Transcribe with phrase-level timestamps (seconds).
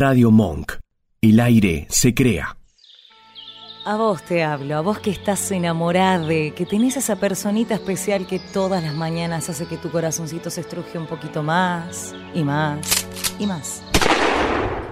[0.00, 0.78] Radio Monk.
[1.20, 2.56] El aire se crea.
[3.84, 8.38] A vos te hablo, a vos que estás enamorada, que tenés esa personita especial que
[8.38, 12.80] todas las mañanas hace que tu corazoncito se estruje un poquito más y más
[13.38, 13.82] y más.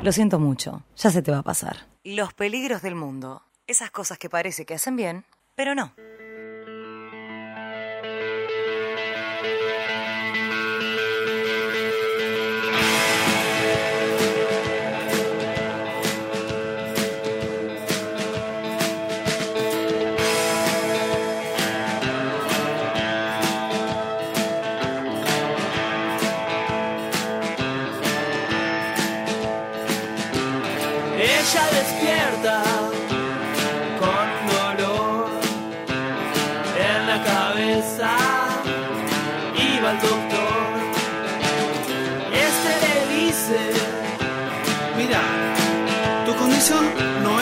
[0.03, 1.87] Lo siento mucho, ya se te va a pasar.
[2.05, 5.25] Los peligros del mundo, esas cosas que parece que hacen bien,
[5.57, 5.95] pero no.
[31.51, 32.68] Ella despierta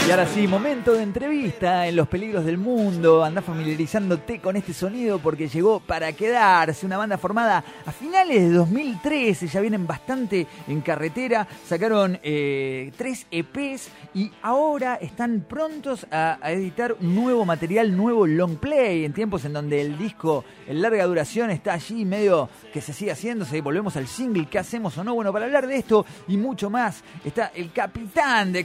[0.06, 3.24] Y ahora sí, momento de entrevista en Los Peligros del Mundo.
[3.24, 6.84] Anda familiarizándote con este sonido porque llegó para quedarse.
[6.84, 9.48] Una banda formada a finales de 2013.
[9.48, 11.48] Ya vienen bastante en carretera.
[11.66, 18.56] Sacaron eh, tres EPs y ahora están prontos a, a editar nuevo material, nuevo long
[18.56, 19.06] play.
[19.06, 23.12] En tiempos en donde el disco en larga duración está allí medio que se sigue
[23.12, 23.62] haciéndose.
[23.62, 24.46] Volvemos al single.
[24.46, 25.14] ¿Qué hacemos o no?
[25.14, 28.60] Bueno, para hablar de esto y mucho más está el capitán de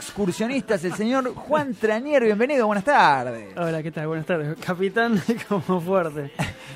[0.45, 3.56] excursionistas, el señor Juan Tranier, bienvenido, buenas tardes.
[3.56, 4.08] Hola, ¿qué tal?
[4.08, 4.58] Buenas tardes.
[4.66, 6.31] Capitán, como fuerte.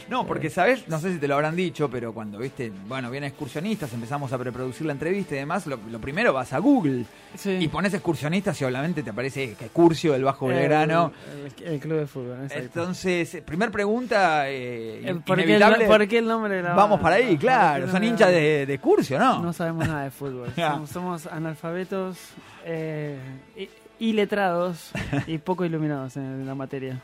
[0.08, 3.30] No, porque sabes, no sé si te lo habrán dicho, pero cuando viste, bueno, vienen
[3.30, 7.58] excursionistas, empezamos a preproducir la entrevista y demás, lo, lo primero vas a Google Sí.
[7.60, 11.12] y pones excursionistas y obviamente te aparece que Curcio del Bajo Belgrano.
[11.58, 12.64] El, el club de fútbol, exacto.
[12.66, 15.86] Entonces, primer pregunta eh, Eh, ¿Por, qué el, inevitable.
[15.88, 17.90] por qué el nombre de la Vamos para ahí, ¿Por claro.
[17.92, 19.42] Son hinchas de, de Curcio, ¿no?
[19.42, 20.50] No sabemos nada de fútbol.
[20.94, 22.18] Somos analfabetos
[22.66, 23.18] eh,
[23.56, 23.70] y,
[24.10, 24.92] y letrados
[25.28, 27.00] y poco iluminados en la materia.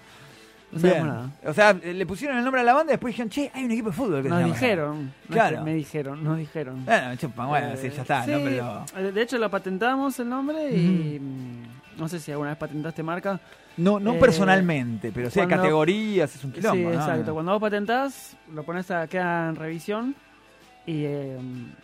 [0.72, 1.30] No sabemos nada.
[1.45, 3.72] O sea, le pusieron el nombre a la banda y después dijeron, che, hay un
[3.72, 4.53] equipo de fútbol que se Nos llama".
[4.53, 5.13] dijeron.
[5.30, 5.63] Claro.
[5.63, 6.85] Me dijeron, nos dijeron.
[6.85, 8.38] Bueno, bueno, Eh, sí, ya está, sí, ¿no?
[8.44, 8.85] Pero...
[8.97, 13.03] eh, De hecho, lo patentamos el nombre y mm, no sé si alguna vez patentaste
[13.03, 13.38] marca.
[13.78, 17.02] No, no Eh, personalmente, pero sí hay cuando- categorías, es un quilombo, sí, ¿no?
[17.02, 17.34] exacto.
[17.34, 20.16] Cuando vos patentás, lo pones a queda en revisión
[20.86, 21.38] y eh,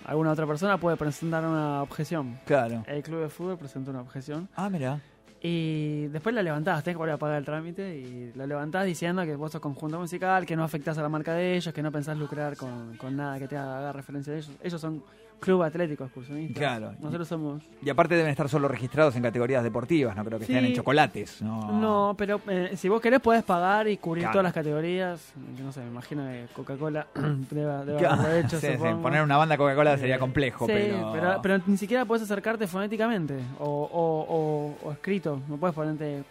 [0.05, 2.39] alguna otra persona puede presentar una objeción.
[2.45, 2.83] Claro.
[2.87, 4.99] El club de fútbol presentó una objeción Ah, mira.
[5.41, 9.23] y después la levantás, tenés que volver a pagar el trámite y la levantás diciendo
[9.23, 11.91] que vos sos conjunto musical, que no afectás a la marca de ellos, que no
[11.91, 14.51] pensás lucrar con, con nada que te haga referencia de ellos.
[14.63, 15.03] Ellos son
[15.39, 16.59] club atlético excursionista.
[16.59, 16.93] Claro.
[16.99, 17.61] Nosotros somos...
[17.83, 20.53] Y aparte deben estar solo registrados en categorías deportivas, no creo que Sí.
[20.53, 21.41] estén en chocolates.
[21.41, 24.33] No, No, pero eh, si vos querés podés pagar y cubrir Claro.
[24.33, 25.33] todas las categorías.
[25.63, 27.07] No sé, me imagino que Coca-Cola
[27.49, 27.71] Claro,
[28.13, 28.67] haberlo hecho, sí.
[29.01, 31.39] Poner una banda Coca-Cola Eh, sería complejo, pero...
[31.41, 31.59] pero...
[31.67, 34.25] ni siquiera puedes acercarte fonéticamente o, o,
[34.83, 35.41] o, o escrito.
[35.47, 36.23] No puedes ponerte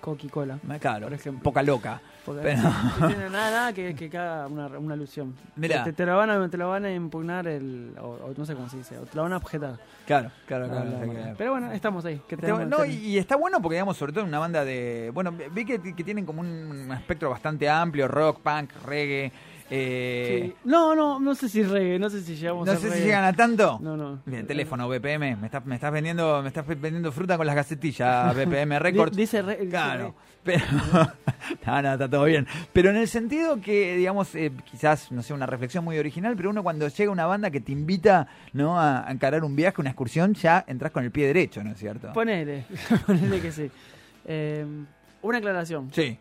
[0.00, 0.58] Coca-Cola.
[0.80, 1.42] Claro, por ejemplo.
[1.42, 2.00] poca loca.
[2.26, 2.62] Porque Pero-
[3.00, 5.34] no tiene nada, nada que, que haga una, una alusión.
[5.54, 5.84] Mirá.
[5.84, 8.54] Te, te lo van a, te lo van a impugnar, el, o, o no sé
[8.54, 9.76] cómo se dice, o te lo van a objetar.
[10.06, 11.34] Claro, claro, La- claro.
[11.38, 12.20] Pero bueno, estamos ahí.
[12.28, 14.64] que Está- tenemos- no, tenemos- y está bueno porque, digamos, sobre todo en una banda
[14.64, 15.10] de...
[15.14, 19.32] Bueno, vi que, que tienen como un espectro bastante amplio, rock, punk, reggae...
[19.70, 20.54] eh, Sí.
[20.64, 23.24] No, no, no sé si reggae, no sé si llegamos No a sé si llegan
[23.24, 23.78] a tanto.
[23.82, 24.20] No, no.
[24.26, 28.34] Bien, teléfono, BPM, me estás, me estás vendiendo, me estás vendiendo fruta con las gacetillas,
[28.36, 29.16] BPM Records.
[29.16, 30.64] Di- Dice re- Claro, pero
[31.66, 32.46] no, no, está todo bien.
[32.72, 36.50] Pero en el sentido que, digamos, eh, quizás, no sé, una reflexión muy original, pero
[36.50, 38.78] uno cuando llega una banda que te invita, ¿no?
[38.78, 41.78] A, a encarar un viaje, una excursión, ya entras con el pie derecho, ¿no es
[41.78, 42.12] cierto?
[42.12, 42.64] Ponele,
[43.06, 43.70] ponele que sí.
[44.24, 44.64] Eh,
[45.22, 45.90] una aclaración.
[45.92, 46.16] Sí.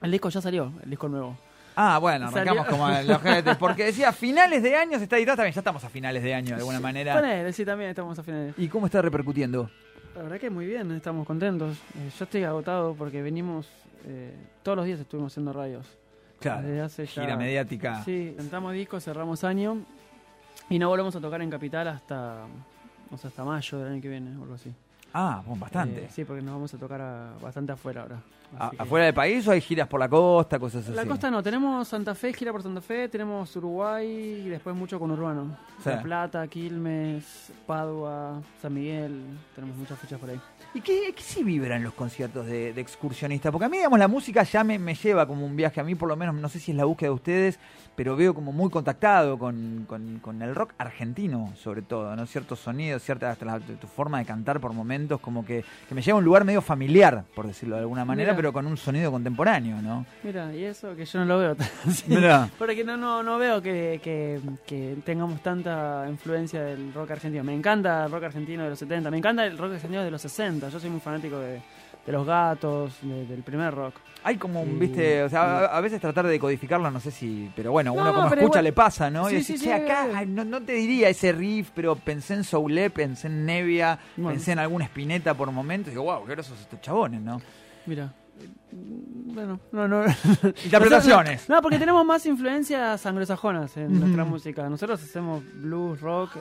[0.00, 1.36] El disco ya salió, el disco nuevo.
[1.82, 2.78] Ah, bueno, arrancamos Salió.
[2.78, 5.88] como los GNT, porque decía finales de año se está editando, también ya estamos a
[5.88, 7.14] finales de año de alguna manera.
[7.14, 8.54] Ponele, sí, también estamos a finales.
[8.58, 9.70] ¿Y cómo está repercutiendo?
[10.14, 11.78] La verdad que muy bien, estamos contentos.
[11.96, 13.66] Eh, yo estoy agotado porque venimos,
[14.06, 15.86] eh, todos los días estuvimos haciendo radios.
[16.38, 18.02] Claro, Desde hace ya- gira mediática.
[18.04, 19.78] Sí, sentamos discos, cerramos año
[20.68, 22.44] y no volvemos a tocar en Capital hasta,
[23.10, 24.72] o sea, hasta mayo del año que viene o algo así.
[25.12, 26.04] Ah, bueno, bastante.
[26.04, 28.20] Eh, sí, porque nos vamos a tocar a- bastante afuera ahora.
[28.56, 30.92] ¿A- Así que- ¿Afuera del país o hay giras por la costa, cosas así?
[30.94, 34.98] La costa no, tenemos Santa Fe, gira por Santa Fe, tenemos Uruguay y después mucho
[35.00, 35.56] con Urbano.
[35.82, 35.88] Sí.
[35.90, 39.22] La Plata, Quilmes, Padua, San Miguel,
[39.54, 40.40] tenemos muchas fechas por ahí.
[40.74, 43.50] ¿Y qué, qué sí vibran los conciertos de, de excursionista?
[43.50, 45.80] Porque a mí, digamos, la música ya me, me lleva como un viaje.
[45.80, 47.58] A mí, por lo menos, no sé si es la búsqueda de ustedes,
[47.96, 52.24] pero veo como muy contactado con, con- con el rock argentino, sobre todo, ¿no?
[52.26, 56.02] Ciertos sonidos, cierta hasta la- tu forma de cantar por momentos como que, que me
[56.02, 59.10] lleva a un lugar medio familiar, por decirlo de alguna manera, pero con un sonido
[59.10, 60.06] contemporáneo, ¿no?
[60.22, 62.04] Mira, y eso que yo no lo veo tan así.
[62.58, 67.42] Porque no, no, no veo que, que, que tengamos tanta influencia del rock argentino.
[67.44, 70.20] Me encanta el rock argentino de los 70, me encanta el rock argentino de los
[70.22, 70.68] 60.
[70.68, 71.60] Yo soy muy fanático de,
[72.06, 73.94] de los gatos, de- del primer rock.
[74.22, 77.72] Hay como un, viste, o sea, a, veces tratar de decodificarlo, no sé si, pero
[77.72, 79.24] bueno, No, uno como escucha igual- le pasa, ¿no?
[79.28, 81.96] Sí, y decís, sí, "Che, sí, acá ay, no, no te diría ese riff, pero
[81.96, 84.32] pensé en Soule, pensé en Nevia, Bueno.
[84.32, 87.40] pensé en alguna espineta por momentos, y digo, wow, qué grosos estos chabones, ¿no?
[87.86, 88.12] Mira.
[88.42, 90.04] eh, Bueno, no, no.
[90.64, 91.48] Interpretaciones.
[91.48, 94.68] No, porque tenemos más influencias anglosajonas en nuestra música.
[94.68, 96.36] Nosotros hacemos blues, rock,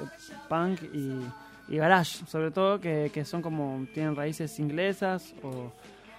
[0.50, 1.22] punk y,
[1.70, 5.72] y garage, sobre todo, que, que son como, tienen raíces inglesas o,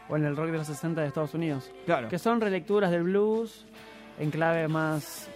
[0.09, 1.71] o en el rock de los 60 de Estados Unidos.
[1.87, 2.09] Claro.
[2.09, 3.67] Que son relecturas del blues
[4.19, 5.29] en clave más...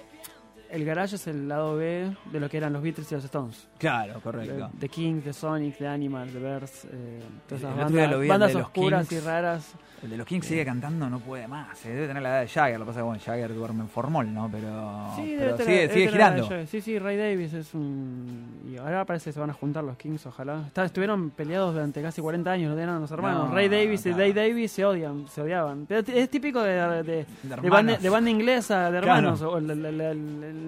[0.75, 3.69] El garage es el lado B de lo que eran los Beatles y los Stones.
[3.79, 4.71] Claro, correcto.
[4.81, 9.23] The Kings, The Sonic, The Animals, The Birds, eh, todas esas bandas, oscuras Kings.
[9.23, 9.75] y raras.
[10.03, 11.83] El de los Kings sigue cantando, no puede más.
[11.87, 13.81] eh, Debe tener la edad de Jagger, lo que pasa es que bueno, Jagger duerme
[13.83, 14.51] en formol, ¿no?
[14.53, 16.67] Pero, Sí, pero debe tener- sigue, girando.
[16.67, 18.61] Sí, sí, Ray Davis es un...
[18.71, 20.65] Y ahora parece que se van a juntar los Kings, ojalá.
[20.67, 23.49] Está- estuvieron peleados durante casi 40 años, no eran los hermanos.
[23.49, 25.87] No, Ray Davis y Dave Davis se odian, se odiaban.
[25.89, 28.03] Es típico de, de, de- de hermanos.
[28.11, 29.29] banda, inglesa, de Claro.
[29.29, 29.41] hermanos.
[29.43, 29.57] O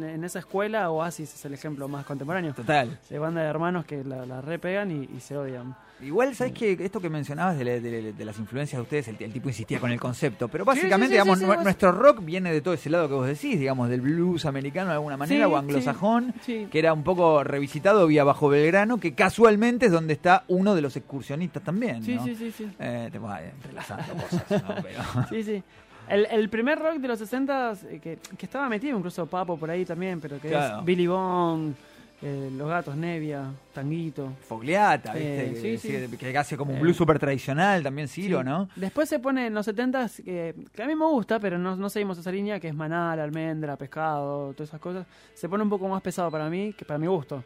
[0.03, 2.53] en esa escuela, Oasis es el ejemplo más contemporáneo.
[2.55, 2.99] Total.
[3.09, 5.75] De banda de hermanos que la, la repegan y, y se odian.
[6.03, 9.09] Igual, ¿sabes que Esto que mencionabas de, la- de la- de las influencias de ustedes,
[9.09, 12.23] el, el tipo insistía con el concepto, pero básicamente, sí, sí, digamos, sí, nuestro rock
[12.23, 15.49] viene de todo ese lado que vos decís, digamos, del blues americano de alguna manera,
[15.49, 20.45] o anglosajón, que era un poco revisitado vía Bajo Belgrano, que casualmente es donde está
[20.49, 22.25] uno de los excursionistas también, Sí, ¿no?
[22.25, 22.71] sí, sí, sí.
[22.79, 24.75] Eh, te vas entrelazando cosas, ¿no?
[24.83, 25.63] Pero- Sí, sí.
[26.09, 29.71] El, el primer rock de los 60 eh, que, que estaba metido incluso Papo por
[29.71, 30.79] ahí también, pero que Claro.
[30.81, 31.75] es Billy Bond,
[32.23, 33.45] eh, Los Gatos Nevia,
[33.75, 34.33] Tanguito.
[34.49, 35.77] Fogliata, Eh, ¿viste?
[35.79, 36.17] sí, que, sí.
[36.17, 38.45] que hace como un Eh, blues super tradicional también, Ciro, Sí.
[38.47, 38.69] ¿no?
[38.75, 41.91] Después se pone en los 70 que, que a mí me gusta, pero no, no
[41.91, 45.07] seguimos esa línea, que es manal, almendra, pescado, todas esas cosas.
[45.35, 47.45] Se pone un poco más pesado para mí, que para mi gusto,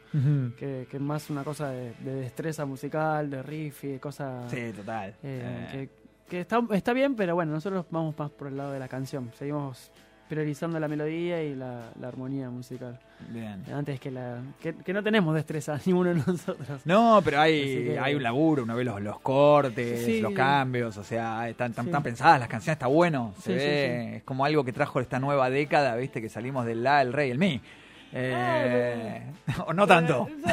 [0.57, 4.49] que, que más una cosa de, de destreza musical, de riff y de cosas...
[4.51, 5.15] Sí, total.
[5.25, 6.00] Eh, Eh, que
[6.31, 9.31] que está, está bien, pero bueno, nosotros vamos más por el lado de la canción.
[9.39, 9.91] Seguimos
[10.29, 13.01] priorizando la melodía y la, la armonía musical.
[13.31, 13.65] bien.
[13.75, 14.39] Antes que la.
[14.61, 16.87] Que, que no tenemos destreza, ninguno de nosotros.
[16.87, 20.21] No, pero hay, que- hay un laburo, uno ve los, los cortes, Sí.
[20.21, 21.91] los cambios, o sea, están tan, Sí.
[21.91, 25.19] tan pensadas las canciones, está bueno, se Sí, ve, es como algo que trajo esta
[25.19, 27.61] nueva década, viste, que salimos del la, el rey, el mi.
[28.13, 29.23] Eh,
[29.67, 30.29] o no tanto.
[30.29, 30.53] Sí.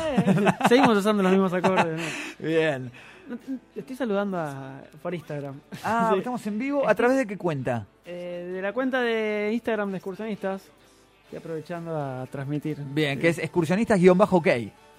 [0.69, 1.99] Seguimos usando los mismos acordes.
[2.39, 2.47] ¿no?
[2.47, 2.91] Bien.
[3.27, 3.37] No,
[3.75, 5.59] Estoy saludando a, por Instagram.
[5.83, 6.19] Ah, Sí.
[6.19, 7.85] estamos en vivo, ¿a través de qué cuenta?
[8.05, 10.63] Eh, de la cuenta de Instagram de excursionistas.
[11.25, 12.77] Estoy aprovechando a transmitir.
[12.93, 14.47] Bien, que es excursionistas-ok.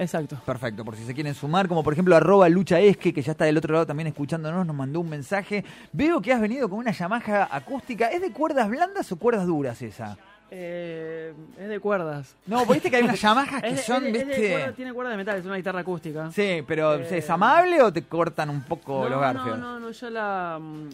[0.01, 0.41] Exacto.
[0.47, 3.47] Perfecto, por si se quieren sumar, como por ejemplo arroba Lucha Esque, que ya está
[3.47, 5.65] del otro lado también escuchándonos, nos mandó un mensaje.
[5.93, 8.09] Veo que has venido con una Yamaha acústica.
[8.09, 10.17] ¿Es de cuerdas blandas o cuerdas duras esa?
[10.51, 12.35] Eh, es de cuerdas.
[12.47, 14.51] No, viste que hay unas Yamahas que Es de- son, es de- es de viste...
[14.53, 16.31] cuerda- tiene cuerda de metal, es una guitarra acústica.
[16.33, 19.59] Sí, pero Eh, ¿es amable o te cortan un poco no, los garfios?
[19.59, 20.59] No, no, no, yo la.
[20.61, 20.89] mm,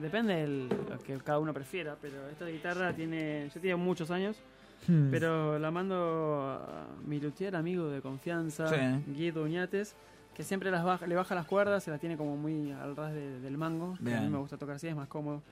[0.00, 3.50] depende del lo que cada uno prefiera, pero esta guitarra tiene.
[3.54, 4.36] Ya tiene muchos años,
[4.86, 5.10] Hmm.
[5.10, 8.76] pero la mando a mi luthier amigo de confianza, Sí.
[9.14, 9.94] Guido Uñates,
[10.34, 13.12] que siempre las baja, le baja las cuerdas, se las tiene como muy al ras
[13.14, 13.96] de- del mango.
[14.04, 15.42] que A mí me gusta tocar así, es más cómodo.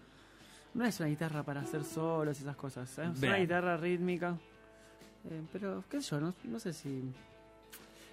[0.75, 3.11] No es una guitarra para hacer solos y esas cosas, ¿eh?
[3.15, 4.35] es una guitarra rítmica.
[5.31, 7.03] Eh, pero, qué sé yo, no, no sé si.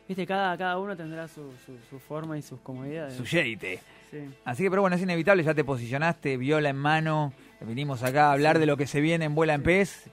[0.08, 3.14] Viste, cada, cada uno tendrá su, su, su forma y sus comodidades.
[3.16, 3.80] Su jeite.
[4.12, 4.28] Sí.
[4.44, 8.34] Así que, pero bueno, es inevitable, ya te posicionaste, viola en mano, vinimos acá a
[8.34, 10.10] hablar de lo que se viene en Vuela en Pez.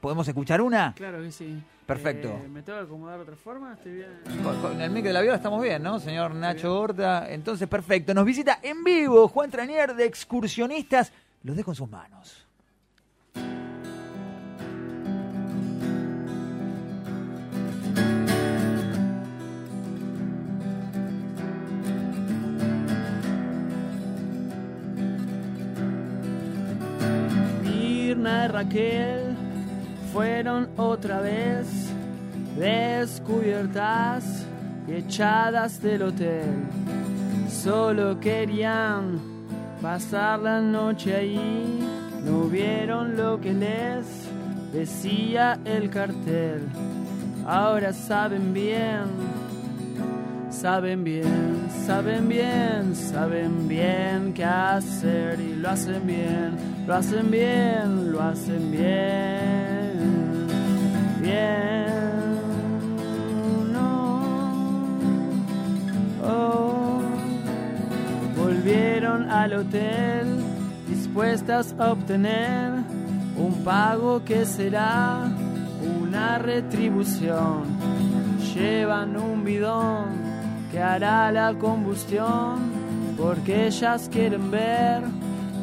[0.00, 0.94] ¿Podemos escuchar una?
[0.94, 1.62] Claro que sí.
[1.86, 2.28] Perfecto.
[2.28, 3.74] Eh, ¿Me tengo que acomodar de otra forma?
[3.74, 4.08] Estoy bien.
[4.42, 6.00] Con, con el mic de la viola estamos bien, ¿no?
[6.00, 7.32] Señor Nacho Horta.
[7.32, 8.12] Entonces, perfecto.
[8.12, 11.12] Nos visita en vivo Juan Tranier de Excursionistas.
[11.46, 12.44] Los dejo en sus manos.
[27.62, 29.36] Mirna y Raquel
[30.12, 31.68] fueron otra vez
[32.58, 34.44] descubiertas
[34.88, 36.50] y echadas del hotel.
[37.48, 39.35] Solo querían
[39.80, 41.80] pasar la noche ahí,
[42.24, 44.28] no vieron lo que les
[44.72, 46.68] decía el cartel.
[47.46, 49.04] Ahora saben bien,
[50.50, 56.56] saben bien, saben bien, saben bien qué hacer y lo hacen bien,
[56.86, 60.46] lo hacen bien, lo hacen bien,
[61.20, 61.86] bien,
[63.72, 64.98] no,
[66.24, 66.65] oh,
[68.54, 70.38] fueron al hotel
[70.88, 72.70] dispuestas a obtener
[73.36, 75.28] un pago que será
[75.82, 77.64] una retribución.
[78.54, 80.04] Llevan un bidón
[80.70, 82.70] que hará la combustión
[83.16, 85.02] porque ellas quieren ver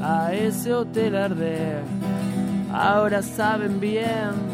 [0.01, 1.83] a ese hotel arder.
[2.73, 4.52] Ahora saben bien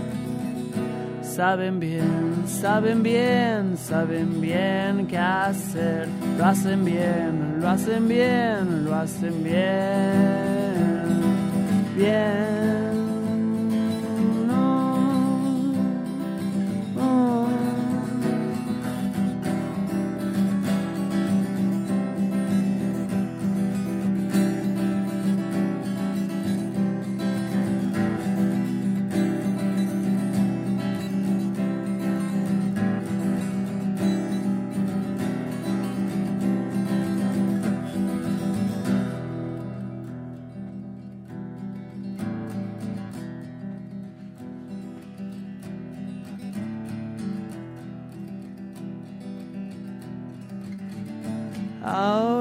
[1.39, 6.09] saben bien, saben bien, saben bien qué hacer.
[6.37, 9.55] Lo hacen bien, lo hacen bien, lo hacen bien.
[11.95, 12.88] Bien.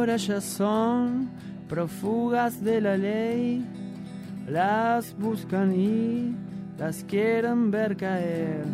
[0.08, 1.28] Ahora ya son
[1.68, 3.62] prófugas de la ley,
[4.48, 6.34] las buscan y
[6.78, 8.64] las quieren ver caer,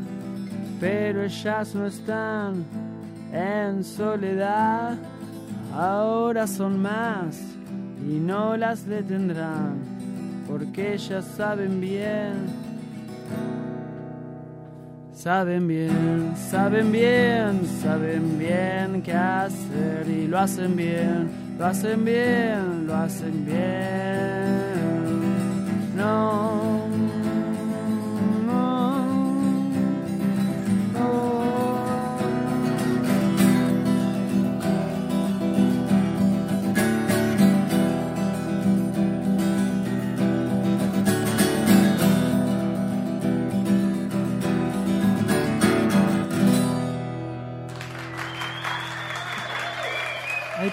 [0.79, 2.65] pero ellas no están
[3.33, 4.97] en soledad,
[5.75, 7.41] ahora son más
[8.09, 9.75] y no las detendrán,
[10.47, 12.47] porque ellas saben bien
[15.25, 22.87] Saben bien, saben bien, saben bien qué hacer y lo hacen bien, lo hacen bien,
[22.87, 23.57] lo hacen bien.
[25.97, 26.54] No,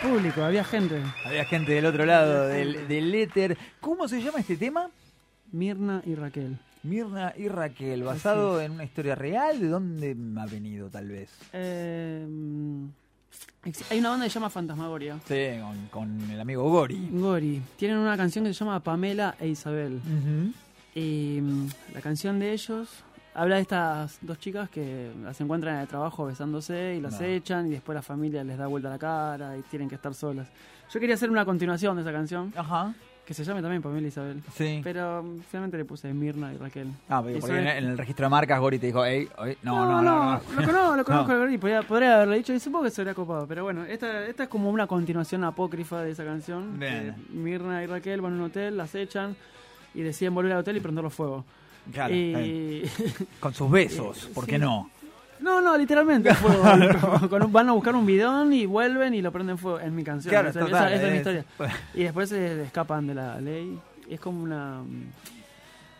[0.01, 1.01] público, había gente.
[1.25, 3.57] Había gente del otro lado del, del éter.
[3.79, 4.89] ¿Cómo se llama este tema?
[5.51, 6.57] Mirna y Raquel.
[6.83, 9.59] Mirna y Raquel, basado en una historia real.
[9.59, 11.29] ¿De dónde ha venido, tal vez?
[11.53, 12.25] Eh,
[13.89, 15.19] hay una banda que se llama Fantasmagoria.
[15.27, 17.09] Sí, con, con el amigo Gori.
[17.11, 17.61] Gori.
[17.77, 20.01] Tienen una canción que se llama Pamela e Isabel.
[20.95, 22.89] Y mm, la canción de ellos
[23.33, 27.25] habla de estas dos chicas que las encuentran en el trabajo besándose y las No.
[27.25, 30.47] echan y después la familia les da vuelta la cara y tienen que estar solas.
[30.91, 32.93] Yo quería hacer una continuación de esa canción Ajá.
[33.25, 34.43] que se llame también Pamela Isabel.
[34.53, 34.81] Sí.
[34.83, 36.89] Pero mm, finalmente le puse Mirna y Raquel.
[37.07, 39.85] Ah, porque en, es- en el registro de marcas Gori te dijo, Ey, oye, no,
[39.85, 40.41] no, no, no.
[40.59, 41.33] Lo conozco, lo conozco No.
[41.35, 43.47] a Gori, podría, podría haberle dicho y supongo que se habría copado.
[43.47, 46.77] Pero bueno, esta, esta es como una continuación apócrifa de esa canción.
[46.77, 47.15] Bien.
[47.29, 49.37] Mirna y Raquel van a un hotel, las echan
[49.93, 51.45] y deciden volver al hotel y prenderlo fuego.
[51.91, 52.33] Claro, y...
[52.35, 52.89] eh,
[53.39, 54.61] con sus besos, ¿por qué Sí.
[54.61, 54.89] no?
[55.39, 57.27] No, no, literalmente fuego.
[57.29, 59.79] Con un- van a buscar un bidón y vuelven y lo prenden fuego.
[59.79, 60.29] En mi canción.
[60.31, 61.45] Claro, esa, total, esa- esa es mi es- historia.
[61.95, 63.79] Y después se escapan de la ley.
[64.07, 64.81] Es como una,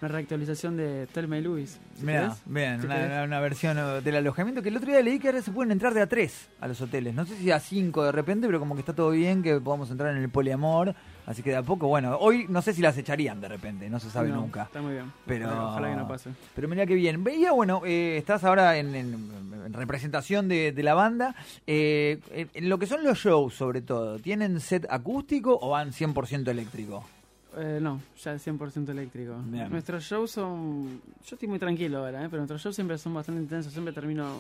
[0.02, 1.80] una reactualización de Telma y Luis.
[2.06, 2.34] querés.
[2.46, 5.72] bien, una, una versión del alojamiento que el otro día leí que ahora se pueden
[5.72, 7.16] entrar de a tres a los hoteles.
[7.16, 9.90] No sé si a cinco de repente, pero como que está todo bien, que podamos
[9.90, 10.94] entrar en el poliamor.
[11.26, 14.00] Así que de a poco, bueno, hoy no sé si las echarían de repente, no
[14.00, 14.64] se sabe No, nunca.
[14.64, 15.12] Está muy bien.
[15.26, 16.30] Pero, Ojalá, ojalá que no pase.
[16.56, 17.24] Pero mira qué bien.
[17.24, 21.36] Veía, bueno, eh, estás ahora en, en- en representación de, de la banda.
[21.68, 22.20] Eh,
[22.54, 27.04] en- lo que son los shows, sobre todo, ¿tienen set acústico o van 100% eléctrico?
[27.58, 29.36] Eh, no, ya es 100% eléctrico.
[29.46, 29.70] Bien.
[29.70, 31.02] Nuestros shows son.
[31.26, 32.28] Yo estoy muy tranquilo ahora, ¿eh?
[32.30, 33.74] pero nuestros shows siempre son bastante intensos.
[33.74, 34.38] Siempre termino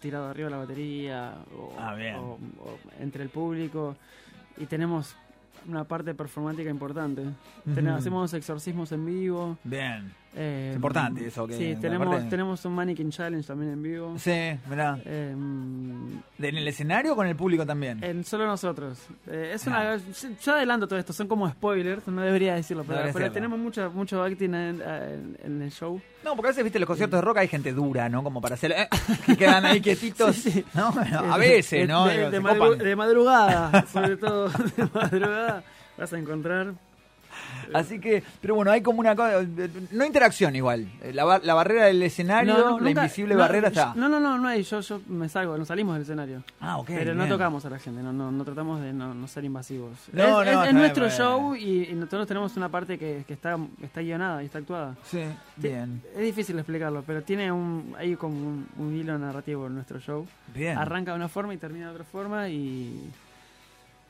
[0.00, 2.16] tirado arriba de la batería o, Ah, bien.
[2.16, 3.96] o- o entre el público.
[4.56, 5.14] Y tenemos
[5.66, 7.22] una parte performática importante.
[7.66, 7.88] Ujú.
[7.90, 9.58] Hacemos exorcismos en vivo.
[9.64, 10.12] Bien.
[10.36, 14.14] Eh, Es importante eso, que Sí, tenemos, parte- tenemos un Mannequin Challenge también en vivo.
[14.18, 14.98] Sí, mirá.
[15.04, 16.22] Eh, ¿En
[16.56, 18.02] el escenario o con el público también?
[18.04, 18.98] en solo nosotros.
[19.26, 19.70] Eh, es Ah.
[19.70, 19.96] una,
[20.42, 23.90] yo adelanto todo esto, son como spoilers, no debería decirlo, pero, debería pero tenemos mucho,
[23.90, 26.00] mucho acting en, en- en el show.
[26.24, 28.22] No, porque a veces, viste, los conciertos de rock hay gente dura, ¿no?
[28.22, 28.72] Como para hacer...
[28.72, 28.88] eh,
[29.26, 30.64] que quedan ahí quietitos, Sí, sí.
[30.74, 30.92] ¿no?
[30.98, 32.06] Bueno, a De- veces, de- ¿no?
[32.06, 32.78] De, de se madru- copan.
[32.78, 35.62] de madrugada, sobre todo de madrugada,
[35.96, 36.74] vas a encontrar.
[37.74, 39.42] Así que, pero bueno, hay como una cosa...
[39.90, 40.88] No interacción igual.
[41.12, 43.92] La, ba- la barrera del escenario, No, la invisible no, barrera está...
[43.94, 44.62] No, no, no, no hay.
[44.62, 46.42] Yo, yo me salgo, nos salimos del escenario.
[46.60, 46.86] Ah, ok.
[46.88, 49.92] pero no tocamos a la gente, no, no, no tratamos de no, no ser invasivos.
[50.12, 53.34] No, es no, es- es nuestro show y, y nosotros tenemos una parte que, que
[53.34, 54.96] está, está guionada y está actuada.
[55.04, 55.20] Sí,
[55.56, 56.02] bien.
[56.14, 60.26] Es difícil explicarlo, pero tiene un, hay como un, un hilo narrativo en nuestro show.
[60.54, 60.78] Bien.
[60.78, 63.10] Arranca de una forma y termina de otra forma y,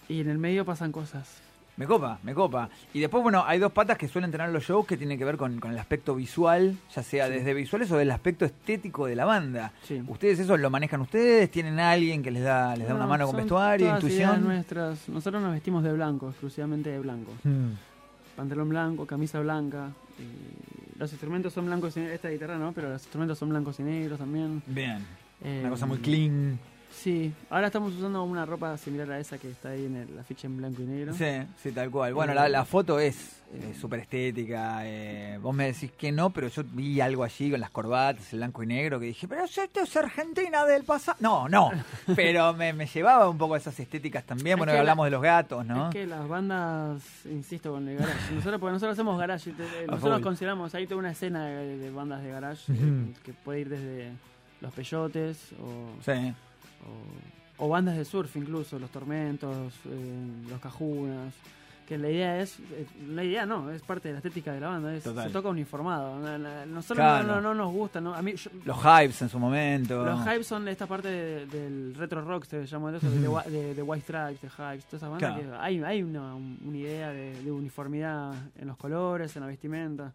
[0.08, 1.40] y en el medio pasan cosas.
[1.78, 2.68] Me copa, me copa.
[2.92, 5.37] Y después, bueno, hay dos patas que suelen tener los shows que tienen que ver
[5.37, 9.25] con, con el aspecto visual, ya sea desde visuales o del aspecto estético de la
[9.25, 9.73] banda.
[9.85, 10.02] Sí.
[10.08, 11.50] ¿Ustedes eso lo manejan ustedes?
[11.50, 14.44] ¿Tienen a alguien que les da, les da una No, mano con vestuario, todas intuición?
[14.44, 15.08] nuestras.
[15.08, 17.32] Nosotros nos vestimos de blanco, exclusivamente de blanco.
[17.44, 17.70] Mm.
[18.37, 19.90] Pantalón blanco, camisa blanca.
[20.18, 22.16] y los instrumentos son blancos y negros.
[22.16, 24.62] Esta guitarra no, pero los instrumentos son blancos y negros también.
[24.66, 25.06] Bien,
[25.44, 26.58] Eh, una cosa muy clean.
[26.90, 30.47] Sí, ahora estamos usando una ropa similar a esa que está ahí en el afiche
[30.47, 31.12] en blanco y negro.
[31.14, 31.26] Sí,
[31.62, 32.12] sí, tal cual.
[32.14, 34.80] Bueno, la, la foto es eh, súper estética.
[34.85, 38.40] eh, vos me decís que no, pero yo vi algo allí con las corbatas, el
[38.40, 41.16] blanco y negro, que dije, pero esto es Argentina del pasado.
[41.21, 41.71] No, no,
[42.16, 44.54] pero me, me llevaba un poco a esas estéticas también.
[44.54, 45.88] Es Bueno, que la- hablamos de los gatos, ¿no?
[45.88, 50.21] Es que las bandas, insisto con el garage, nosotros, porque nosotros hacemos garage, te- nosotros
[50.21, 54.11] consideramos, hay toda una escena de, de bandas de garage eh, que puede ir desde
[54.62, 56.35] los peyotes o, Sí.
[57.58, 61.35] O, o bandas de surf incluso, los tormentos, eh, los cajunas,
[61.87, 64.68] que la idea es, eh, la idea no, es parte de la estética de la
[64.68, 65.26] banda, es, Total.
[65.26, 66.18] se toca uniformado,
[66.66, 67.26] nosotros Claro.
[67.26, 70.04] no, no, no nos gusta, no, a mí, yo- Los hypes en su momento.
[70.04, 73.82] los hypes son esta parte de- del retro rock, se llama eso, de, de, de
[73.82, 75.18] White Stripes, de Hypes, todas esas bandas.
[75.35, 75.50] Claro.
[75.50, 80.12] que hay hay una, una idea de, uniformidad en los colores, en la vestimenta.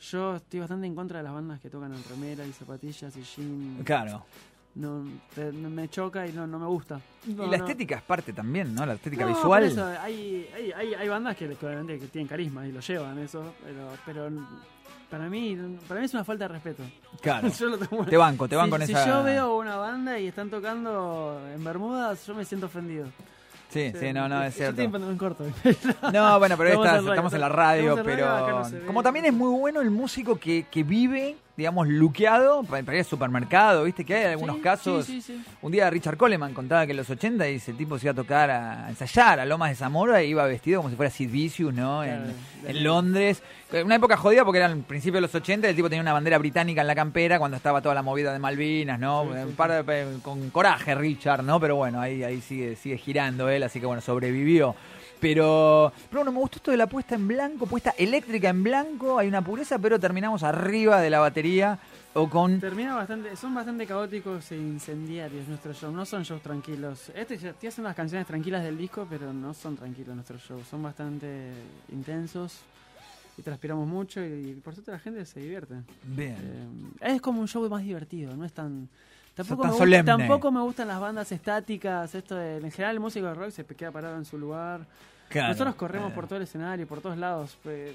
[0.00, 3.22] Yo estoy bastante en contra de las bandas que tocan en remera y zapatillas y
[3.22, 3.82] jean.
[3.84, 4.24] Claro.
[4.74, 7.00] No, te- me choca y no, no me gusta.
[7.26, 7.54] y la no.
[7.54, 8.86] estética es parte también, ¿no?
[8.86, 9.62] La estética No, visual.
[9.62, 12.80] por eso, hay, hay, hay, hay bandas que, que obviamente que tienen carisma y lo
[12.80, 14.30] llevan eso, pero, pero
[15.10, 15.58] para mí
[15.88, 16.84] para mí es una falta de respeto.
[17.20, 17.48] Claro.
[17.58, 19.06] Yo lo tomo- Te banco, te si, banco en si esa.
[19.08, 23.06] yo veo una banda y están tocando en Bermudas, yo me siento ofendido.
[23.70, 24.82] Sí, sí, no, no, es Yo estoy cierto.
[24.82, 25.44] en pantalón corto.
[26.12, 28.44] No, bueno, pero Estamos esta- en radio, estamos en la radio, estamos en radio, acá
[28.46, 28.86] pero no se ve.
[28.86, 33.04] como también es muy bueno el músico que, que vive, digamos, luqueado para ir al
[33.04, 34.04] supermercado, ¿viste?
[34.04, 35.04] Que hay algunos Sí, casos.
[35.06, 35.44] Sí, sí, sí.
[35.62, 38.14] Un día Richard Coleman contaba que en los 80 dice, el tipo se iba a
[38.14, 41.74] tocar, a ensayar a Lomas de Zamora y iba vestido como si fuera Sid Vicious,
[41.74, 42.02] ¿no?
[42.02, 42.24] Claro,
[42.66, 43.42] en, en Londres.
[43.84, 46.12] Una época jodida porque era el principio de los 80 y el tipo tenía una
[46.12, 49.22] bandera británica en la campera cuando estaba toda la movida de Malvinas, ¿no?
[49.22, 51.60] Un par de- con coraje Richard, ¿no?
[51.60, 54.74] Pero bueno, ahí, ahí sigue, sigue girando él, así que bueno, sobrevivió.
[55.20, 59.18] Pero, pero bueno, me gustó esto de la puesta en blanco, puesta eléctrica en blanco,
[59.18, 61.78] hay una pureza, pero terminamos arriba de la batería
[62.14, 62.58] o con...
[62.58, 67.12] Termina bastante, son bastante caóticos e incendiarios nuestros shows, no son shows tranquilos.
[67.14, 70.66] Este ya- estoy haciendo las canciones tranquilas del disco, pero no son tranquilos nuestros shows,
[70.66, 71.52] son bastante
[71.92, 72.60] intensos
[73.36, 75.74] y transpiramos mucho y, por suerte la gente se divierte.
[76.02, 76.90] Bien.
[77.00, 78.88] Eh, es como un show más divertido, no es tan...
[79.48, 80.04] Tampoco, me gusta- solemne.
[80.04, 83.64] tampoco me gustan las bandas estáticas, esto de, en general el músico de rock se
[83.64, 84.80] queda parado en su lugar.
[85.28, 85.48] Claro.
[85.52, 86.14] Nosotros corremos Eh.
[86.14, 87.92] por todo el escenario, por todos lados, pues,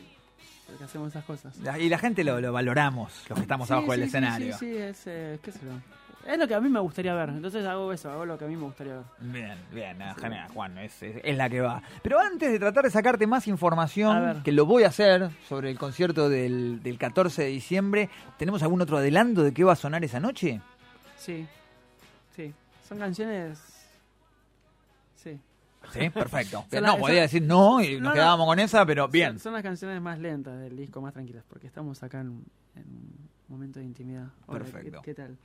[0.67, 1.53] porque hacemos esas cosas.
[1.79, 4.57] Y la gente lo, lo valoramos, los que estamos Sí, abajo del sí, escenario.
[4.57, 5.51] Sí, sí, es, eh, qué.
[6.27, 8.47] Es lo que a mí me gustaría ver, entonces hago eso, hago lo que a
[8.47, 9.03] mí me gustaría ver.
[9.19, 11.83] Bien, bien, eh, genial, Juan, es, es- es la que va.
[12.01, 15.77] Pero antes de tratar de sacarte más información, que lo voy a hacer sobre el
[15.77, 20.03] concierto del, del 14 de diciembre, ¿tenemos algún otro adelanto de qué va a sonar
[20.03, 20.61] esa noche?
[21.17, 21.47] Sí,
[22.35, 22.53] sí,
[22.87, 23.59] son canciones...
[25.15, 25.39] Sí.
[25.91, 26.65] Sí, perfecto.
[26.81, 28.13] No, podía decir no y No, nos no.
[28.13, 29.33] quedábamos con esa, pero bien.
[29.33, 32.43] Son, son las canciones más lentas del disco, más tranquilas, porque estamos acá en,
[32.75, 34.27] en un momento de intimidad.
[34.47, 35.01] Hola, ¿qué- Perfecto.
[35.03, 35.37] ¿Qué, tal?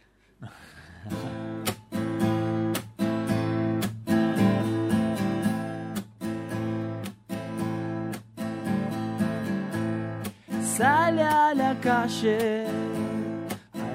[10.76, 12.66] Sale a la calle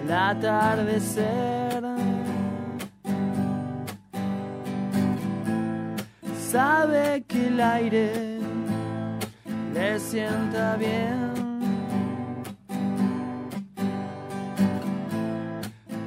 [0.06, 1.84] al atardecer.
[6.52, 8.40] Sabe que el aire
[9.74, 11.34] le sienta bien.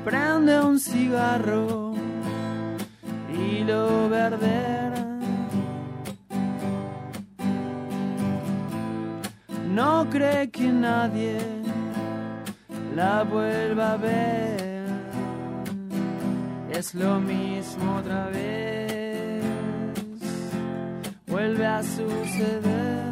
[0.04, 1.94] Prende un cigarro
[3.32, 4.88] y lo verde.
[9.74, 11.58] No cree que nadie
[12.98, 14.87] la vuelva a ver.
[16.68, 19.44] Es lo mismo otra vez.
[21.28, 23.08] Vuelve a suceder.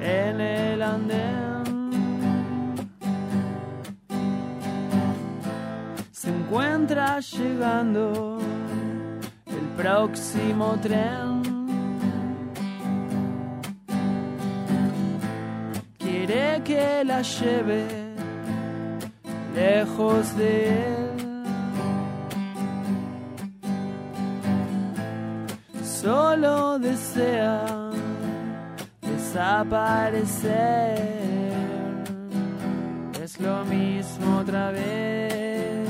[0.00, 1.64] en el andén.
[6.12, 8.38] Se encuentra llegando
[9.46, 11.42] el próximo tren.
[15.98, 17.86] Quiere que la lleve
[19.54, 21.06] lejos de él.
[25.82, 27.85] Solo desea
[29.36, 30.96] desaparecer.
[33.22, 35.88] Es lo mismo otra vez.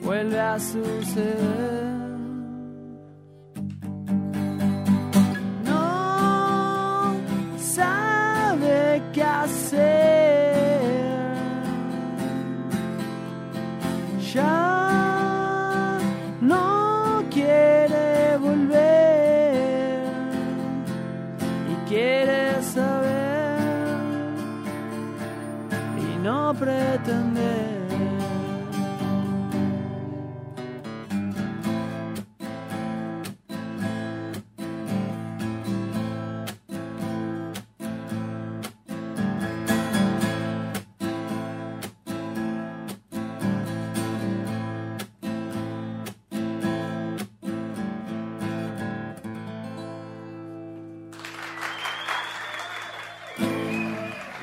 [0.00, 1.93] Vuelve a suceder.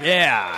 [0.04, 0.50] Yeah.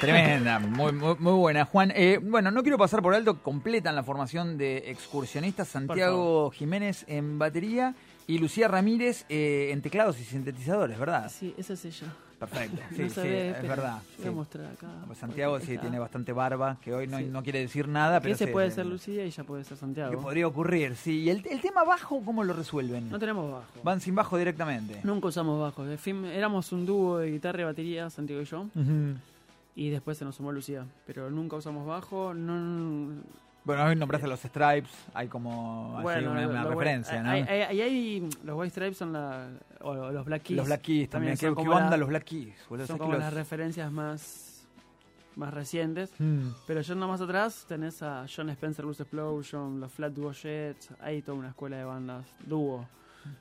[0.00, 1.64] Tremenda, muy, muy, muy buena.
[1.64, 7.04] Juan, eh, bueno, no quiero pasar por alto, completan la formación de excursionistas Santiago Jiménez
[7.08, 7.94] en batería
[8.26, 11.30] y Lucía Ramírez eh, en teclados y sintetizadores, ¿verdad?
[11.30, 12.06] Sí, esa es ella.
[12.40, 14.00] Perfecto, sí, No sí, es verdad.
[14.16, 14.34] Voy a sí.
[14.34, 14.88] mostrar acá.
[15.06, 17.24] Pues Santiago sí está- tiene bastante barba, que hoy no, Sí.
[17.26, 20.10] no quiere decir nada, pero ese se- puede ser Lucía y ella puede ser Santiago.
[20.10, 21.20] Que podría ocurrir, sí.
[21.20, 23.10] ¿Y el, el tema bajo cómo lo resuelven?
[23.10, 23.66] No tenemos bajo.
[23.84, 25.00] Van sin bajo directamente.
[25.04, 25.84] Nunca usamos bajo.
[25.84, 28.66] De fin- éramos un dúo de guitarra y batería, Santiago y yo.
[29.76, 30.84] Y después se nos sumó Lucía.
[31.06, 32.32] Pero nunca usamos bajo.
[32.34, 33.22] No,
[33.64, 37.30] Bueno, hoy nombraste los Stripes, hay como así bueno, una, lo- una lo- referencia, ¿no?
[37.30, 39.48] hay- hay- hay- hay- los White Stripes son la,
[39.80, 40.56] o los Black Keys.
[40.56, 41.34] los Black Keys también.
[41.36, 42.54] ¿Qué, son qué banda la- los Black Keys?
[42.68, 42.86] boludo?
[42.86, 44.66] Son ¿Sabes como las referencias más,
[45.36, 46.10] más recientes.
[46.18, 46.48] Mm.
[46.66, 51.20] Pero yo más atrás tenés a John Spencer Blues Explosion, los Flat Duo Jets, hay
[51.20, 52.88] toda una escuela de bandas dúo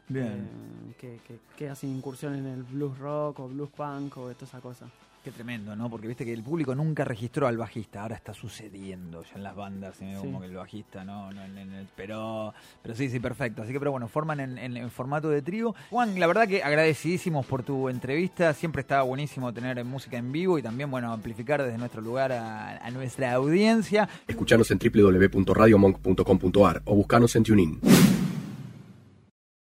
[0.09, 0.27] Bien.
[0.27, 4.45] eh, que, que, que hacen incursión en el blues rock o blues punk o toda
[4.45, 4.85] esa cosa.
[5.29, 5.91] Qué tremendo, ¿no?
[5.91, 9.55] Porque viste que el público nunca registró al bajista, ahora está sucediendo ya en las
[9.55, 9.95] bandas.
[9.97, 10.05] Sí.
[10.19, 13.61] como que el bajista, no, no en- en el- pero, pero sí, sí, perfecto.
[13.61, 15.75] Así que, pero bueno, forman en, en- en formato de trío.
[15.91, 20.57] Juan, la verdad que agradecidísimos por tu entrevista, siempre está buenísimo tener música en vivo
[20.57, 24.09] y también, bueno, amplificar desde nuestro lugar a, a nuestra audiencia.
[24.27, 27.79] Escuchanos en www.radiomonk.com.ar o buscanos en TuneIn.